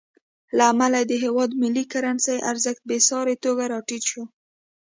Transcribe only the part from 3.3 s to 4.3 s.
توګه راټیټ شو.